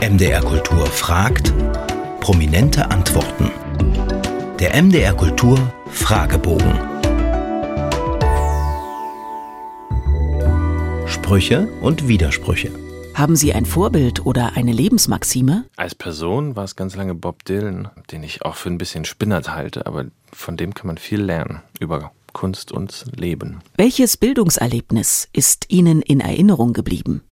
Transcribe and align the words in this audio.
MDR 0.00 0.40
Kultur 0.42 0.86
fragt, 0.86 1.52
prominente 2.20 2.88
Antworten. 2.88 3.50
Der 4.60 4.80
MDR 4.80 5.12
Kultur 5.12 5.58
Fragebogen. 5.90 6.72
Sprüche 11.08 11.66
und 11.80 12.06
Widersprüche. 12.06 12.70
Haben 13.14 13.34
Sie 13.34 13.52
ein 13.52 13.66
Vorbild 13.66 14.24
oder 14.24 14.52
eine 14.56 14.70
Lebensmaxime? 14.70 15.64
Als 15.76 15.96
Person 15.96 16.54
war 16.54 16.62
es 16.62 16.76
ganz 16.76 16.94
lange 16.94 17.16
Bob 17.16 17.44
Dylan, 17.44 17.88
den 18.12 18.22
ich 18.22 18.42
auch 18.42 18.54
für 18.54 18.70
ein 18.70 18.78
bisschen 18.78 19.04
spinnert 19.04 19.52
halte, 19.52 19.84
aber 19.86 20.04
von 20.32 20.56
dem 20.56 20.74
kann 20.74 20.86
man 20.86 20.98
viel 20.98 21.20
lernen 21.20 21.62
über 21.80 22.12
Kunst 22.32 22.70
und 22.70 23.06
Leben. 23.16 23.62
Welches 23.76 24.16
Bildungserlebnis 24.16 25.28
ist 25.32 25.64
Ihnen 25.70 26.02
in 26.02 26.20
Erinnerung 26.20 26.72
geblieben? 26.72 27.22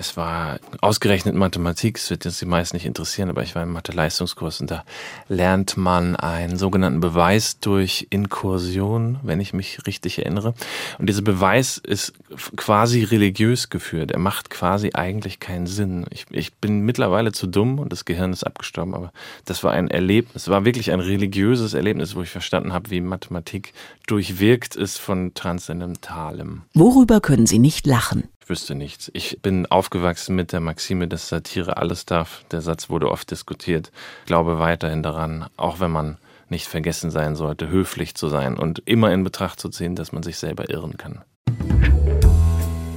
Es 0.00 0.16
war 0.16 0.58
ausgerechnet 0.80 1.34
Mathematik, 1.34 1.98
es 1.98 2.08
wird 2.08 2.24
jetzt 2.24 2.40
die 2.40 2.46
meisten 2.46 2.74
nicht 2.74 2.86
interessieren, 2.86 3.28
aber 3.28 3.42
ich 3.42 3.54
war 3.54 3.64
im 3.64 3.72
Mathe-Leistungskurs 3.72 4.62
und 4.62 4.70
da 4.70 4.82
lernt 5.28 5.76
man 5.76 6.16
einen 6.16 6.56
sogenannten 6.56 7.00
Beweis 7.00 7.60
durch 7.60 8.06
Inkursion, 8.08 9.20
wenn 9.22 9.40
ich 9.40 9.52
mich 9.52 9.86
richtig 9.86 10.18
erinnere. 10.20 10.54
Und 10.98 11.10
dieser 11.10 11.20
Beweis 11.20 11.76
ist 11.76 12.14
quasi 12.56 13.04
religiös 13.04 13.68
geführt. 13.68 14.10
Er 14.10 14.20
macht 14.20 14.48
quasi 14.48 14.92
eigentlich 14.94 15.38
keinen 15.38 15.66
Sinn. 15.66 16.06
Ich, 16.08 16.24
ich 16.30 16.54
bin 16.54 16.80
mittlerweile 16.80 17.32
zu 17.32 17.46
dumm 17.46 17.78
und 17.78 17.92
das 17.92 18.06
Gehirn 18.06 18.32
ist 18.32 18.44
abgestorben, 18.44 18.94
aber 18.94 19.12
das 19.44 19.62
war 19.64 19.72
ein 19.72 19.88
Erlebnis, 19.88 20.44
es 20.44 20.48
war 20.48 20.64
wirklich 20.64 20.92
ein 20.92 21.00
religiöses 21.00 21.74
Erlebnis, 21.74 22.16
wo 22.16 22.22
ich 22.22 22.30
verstanden 22.30 22.72
habe, 22.72 22.90
wie 22.90 23.02
Mathematik 23.02 23.74
durchwirkt 24.06 24.76
ist 24.76 24.96
von 24.96 25.34
Transzendentalem. 25.34 26.62
Worüber 26.72 27.20
können 27.20 27.44
Sie 27.44 27.58
nicht 27.58 27.86
lachen? 27.86 28.30
Wüsste 28.50 28.74
nichts. 28.74 29.10
Ich 29.14 29.40
bin 29.40 29.64
aufgewachsen 29.64 30.34
mit 30.34 30.52
der 30.52 30.60
Maxime, 30.60 31.08
dass 31.08 31.28
Satire 31.28 31.78
alles 31.78 32.04
darf. 32.04 32.44
Der 32.50 32.60
Satz 32.60 32.90
wurde 32.90 33.10
oft 33.10 33.30
diskutiert. 33.30 33.92
Ich 34.22 34.26
glaube 34.26 34.58
weiterhin 34.58 35.02
daran, 35.02 35.46
auch 35.56 35.80
wenn 35.80 35.92
man 35.92 36.18
nicht 36.50 36.66
vergessen 36.66 37.10
sein 37.10 37.36
sollte, 37.36 37.68
höflich 37.68 38.16
zu 38.16 38.28
sein 38.28 38.58
und 38.58 38.82
immer 38.84 39.12
in 39.12 39.24
Betracht 39.24 39.60
zu 39.60 39.68
ziehen, 39.70 39.94
dass 39.94 40.12
man 40.12 40.24
sich 40.24 40.36
selber 40.36 40.68
irren 40.68 40.98
kann. 40.98 41.22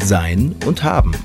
Sein 0.04 0.56
und 0.66 0.84
haben. 0.84 1.16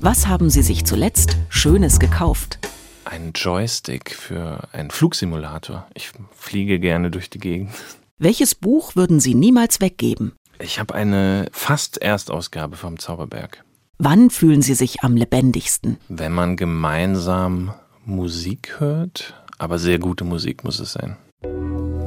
Was 0.00 0.26
haben 0.26 0.50
Sie 0.50 0.62
sich 0.62 0.84
zuletzt 0.84 1.36
Schönes 1.48 2.00
gekauft? 2.00 2.58
Ein 3.04 3.32
Joystick 3.34 4.10
für 4.10 4.68
einen 4.72 4.90
Flugsimulator. 4.90 5.86
Ich 5.94 6.10
fliege 6.34 6.80
gerne 6.80 7.10
durch 7.10 7.30
die 7.30 7.38
Gegend. 7.38 7.70
Welches 8.18 8.54
Buch 8.54 8.96
würden 8.96 9.20
Sie 9.20 9.34
niemals 9.34 9.80
weggeben? 9.82 10.32
Ich 10.58 10.78
habe 10.78 10.94
eine 10.94 11.48
fast 11.52 11.98
Erstausgabe 12.00 12.76
vom 12.76 12.98
Zauberberg. 12.98 13.65
Wann 13.98 14.28
fühlen 14.28 14.60
Sie 14.60 14.74
sich 14.74 15.02
am 15.04 15.16
lebendigsten? 15.16 15.96
Wenn 16.08 16.32
man 16.32 16.56
gemeinsam 16.56 17.72
Musik 18.04 18.78
hört, 18.78 19.32
aber 19.56 19.78
sehr 19.78 19.98
gute 19.98 20.22
Musik 20.22 20.64
muss 20.64 20.80
es 20.80 20.92
sein. 20.92 21.16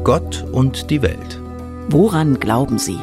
Gott 0.03 0.45
und 0.51 0.91
die 0.91 1.01
Welt. 1.01 1.41
Woran 1.89 2.39
glauben 2.39 2.77
Sie? 2.77 2.99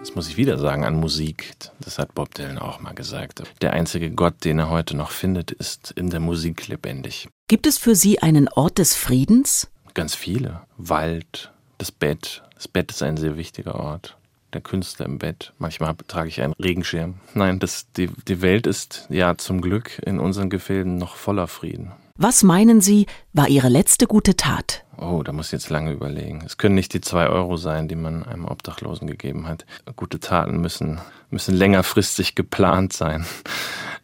Das 0.00 0.16
muss 0.16 0.28
ich 0.28 0.36
wieder 0.36 0.58
sagen 0.58 0.84
an 0.84 0.96
Musik. 0.96 1.54
Das 1.78 2.00
hat 2.00 2.16
Bob 2.16 2.34
Dylan 2.34 2.58
auch 2.58 2.80
mal 2.80 2.92
gesagt. 2.92 3.44
Der 3.62 3.72
einzige 3.72 4.10
Gott, 4.10 4.44
den 4.44 4.58
er 4.58 4.68
heute 4.68 4.96
noch 4.96 5.12
findet, 5.12 5.52
ist 5.52 5.92
in 5.92 6.10
der 6.10 6.20
Musik 6.20 6.66
lebendig. 6.66 7.28
Gibt 7.46 7.68
es 7.68 7.78
für 7.78 7.94
Sie 7.94 8.20
einen 8.20 8.48
Ort 8.48 8.78
des 8.78 8.96
Friedens? 8.96 9.68
Ganz 9.94 10.16
viele. 10.16 10.62
Wald, 10.76 11.52
das 11.78 11.92
Bett. 11.92 12.42
Das 12.56 12.66
Bett 12.66 12.90
ist 12.90 13.02
ein 13.04 13.16
sehr 13.16 13.36
wichtiger 13.36 13.76
Ort 13.76 14.18
der 14.52 14.60
Künstler 14.60 15.06
im 15.06 15.18
Bett. 15.18 15.52
Manchmal 15.58 15.94
trage 16.06 16.28
ich 16.28 16.40
einen 16.42 16.54
Regenschirm. 16.54 17.14
Nein, 17.34 17.58
das, 17.58 17.90
die, 17.96 18.08
die 18.26 18.42
Welt 18.42 18.66
ist 18.66 19.06
ja 19.10 19.36
zum 19.36 19.60
Glück 19.60 20.00
in 20.04 20.18
unseren 20.18 20.50
Gefilden 20.50 20.96
noch 20.96 21.16
voller 21.16 21.46
Frieden. 21.46 21.92
Was 22.16 22.42
meinen 22.42 22.80
Sie, 22.80 23.06
war 23.32 23.48
Ihre 23.48 23.68
letzte 23.68 24.06
gute 24.06 24.34
Tat? 24.34 24.84
Oh, 24.96 25.22
da 25.22 25.32
muss 25.32 25.46
ich 25.46 25.52
jetzt 25.52 25.70
lange 25.70 25.92
überlegen. 25.92 26.42
Es 26.44 26.56
können 26.56 26.74
nicht 26.74 26.92
die 26.92 27.00
zwei 27.00 27.28
Euro 27.28 27.56
sein, 27.56 27.86
die 27.86 27.94
man 27.94 28.24
einem 28.24 28.44
Obdachlosen 28.44 29.06
gegeben 29.06 29.46
hat. 29.46 29.64
Gute 29.94 30.18
Taten 30.18 30.60
müssen, 30.60 30.98
müssen 31.30 31.54
längerfristig 31.54 32.34
geplant 32.34 32.92
sein. 32.92 33.24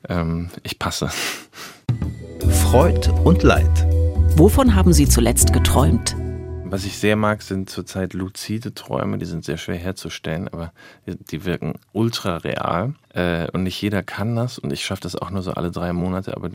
Ähm, 0.07 0.51
ich 0.63 0.79
passe. 0.79 1.09
Freud 2.71 3.09
und 3.25 3.43
Leid. 3.43 3.87
Wovon 4.37 4.75
haben 4.75 4.93
Sie 4.93 5.09
zuletzt 5.09 5.55
geträumt? 5.55 6.15
Was 6.67 6.85
ich 6.85 6.99
sehr 6.99 7.15
mag, 7.15 7.43
sind 7.43 7.71
zurzeit 7.71 8.15
luzide 8.15 8.75
Träume. 8.75 9.19
Die 9.19 9.27
sind 9.27 9.45
sehr 9.45 9.59
schwer 9.59 9.77
herzustellen, 9.77 10.49
aber 10.49 10.73
die 11.07 11.45
wirken 11.45 11.75
ultra 11.93 12.39
real. 12.39 12.95
Äh, 13.11 13.49
und 13.53 13.63
nicht 13.63 13.81
jeder 13.81 14.03
kann 14.03 14.35
das. 14.35 14.59
Und 14.59 14.73
ich 14.73 14.85
schaffe 14.85 15.03
das 15.03 15.15
auch 15.15 15.31
nur 15.31 15.43
so 15.43 15.53
alle 15.53 15.71
drei 15.71 15.93
Monate. 15.93 16.37
Aber 16.37 16.51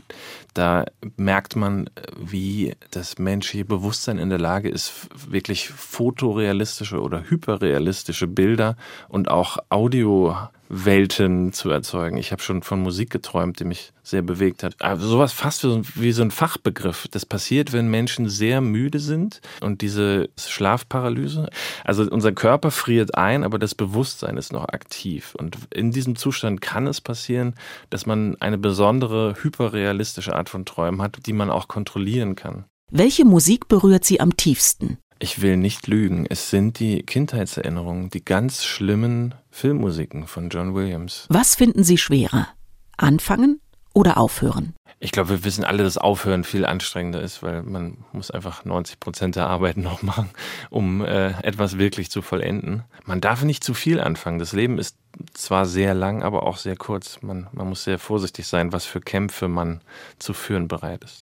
da 0.52 0.84
merkt 1.16 1.56
man, 1.56 1.88
wie 2.18 2.74
das 2.90 3.18
menschliche 3.18 3.64
Bewusstsein 3.64 4.18
in 4.18 4.28
der 4.28 4.38
Lage 4.38 4.68
ist, 4.68 5.08
wirklich 5.30 5.70
fotorealistische 5.70 7.00
oder 7.00 7.22
hyperrealistische 7.30 8.26
Bilder 8.26 8.76
und 9.08 9.30
auch 9.30 9.58
Audio 9.70 10.36
Welten 10.72 11.52
zu 11.52 11.68
erzeugen. 11.68 12.16
Ich 12.16 12.30
habe 12.30 12.40
schon 12.40 12.62
von 12.62 12.80
Musik 12.80 13.10
geträumt, 13.10 13.58
die 13.58 13.64
mich 13.64 13.92
sehr 14.04 14.22
bewegt 14.22 14.62
hat. 14.62 14.76
Aber 14.78 15.00
sowas 15.00 15.32
fast 15.32 15.64
wie 15.64 16.12
so 16.12 16.22
ein 16.22 16.30
Fachbegriff. 16.30 17.08
Das 17.10 17.26
passiert, 17.26 17.72
wenn 17.72 17.88
Menschen 17.88 18.28
sehr 18.28 18.60
müde 18.60 19.00
sind 19.00 19.40
und 19.60 19.82
diese 19.82 20.30
Schlafparalyse. 20.38 21.50
Also 21.84 22.04
unser 22.04 22.30
Körper 22.32 22.70
friert 22.70 23.16
ein, 23.16 23.42
aber 23.42 23.58
das 23.58 23.74
Bewusstsein 23.74 24.36
ist 24.36 24.52
noch 24.52 24.68
aktiv. 24.68 25.34
Und 25.36 25.58
in 25.74 25.90
diesem 25.90 26.14
Zustand 26.14 26.60
kann 26.60 26.86
es 26.86 27.00
passieren, 27.00 27.54
dass 27.90 28.06
man 28.06 28.36
eine 28.40 28.56
besondere 28.56 29.34
hyperrealistische 29.42 30.36
Art 30.36 30.48
von 30.48 30.64
Träumen 30.64 31.02
hat, 31.02 31.26
die 31.26 31.32
man 31.32 31.50
auch 31.50 31.66
kontrollieren 31.66 32.36
kann. 32.36 32.64
Welche 32.92 33.24
Musik 33.24 33.66
berührt 33.66 34.04
Sie 34.04 34.20
am 34.20 34.36
tiefsten? 34.36 34.98
Ich 35.22 35.42
will 35.42 35.58
nicht 35.58 35.86
lügen. 35.86 36.24
Es 36.30 36.48
sind 36.48 36.78
die 36.80 37.02
Kindheitserinnerungen, 37.02 38.08
die 38.08 38.24
ganz 38.24 38.64
schlimmen 38.64 39.34
Filmmusiken 39.50 40.26
von 40.26 40.48
John 40.48 40.74
Williams. 40.74 41.26
Was 41.28 41.54
finden 41.54 41.84
Sie 41.84 41.98
schwerer? 41.98 42.48
Anfangen 42.96 43.60
oder 43.92 44.16
aufhören? 44.16 44.74
Ich 44.98 45.12
glaube, 45.12 45.28
wir 45.28 45.44
wissen 45.44 45.62
alle, 45.62 45.82
dass 45.82 45.98
Aufhören 45.98 46.42
viel 46.42 46.64
anstrengender 46.64 47.20
ist, 47.20 47.42
weil 47.42 47.62
man 47.62 47.98
muss 48.12 48.30
einfach 48.30 48.64
90 48.64 48.98
Prozent 48.98 49.36
der 49.36 49.46
Arbeit 49.46 49.76
noch 49.78 50.00
machen, 50.00 50.30
um 50.70 51.04
äh, 51.04 51.32
etwas 51.42 51.76
wirklich 51.76 52.10
zu 52.10 52.22
vollenden. 52.22 52.84
Man 53.04 53.20
darf 53.20 53.44
nicht 53.44 53.62
zu 53.62 53.74
viel 53.74 54.00
anfangen. 54.00 54.38
Das 54.38 54.54
Leben 54.54 54.78
ist 54.78 54.96
zwar 55.34 55.66
sehr 55.66 55.92
lang, 55.92 56.22
aber 56.22 56.44
auch 56.44 56.56
sehr 56.56 56.76
kurz. 56.76 57.20
Man, 57.20 57.46
man 57.52 57.68
muss 57.68 57.84
sehr 57.84 57.98
vorsichtig 57.98 58.46
sein, 58.46 58.72
was 58.72 58.86
für 58.86 59.02
Kämpfe 59.02 59.48
man 59.48 59.82
zu 60.18 60.32
führen 60.32 60.66
bereit 60.66 61.04
ist. 61.04 61.20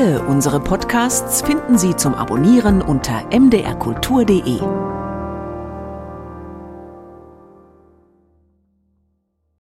Alle 0.00 0.22
unsere 0.22 0.60
Podcasts 0.60 1.42
finden 1.42 1.76
Sie 1.76 1.94
zum 1.94 2.14
Abonnieren 2.14 2.80
unter 2.80 3.22
mdrkultur.de. 3.38 4.60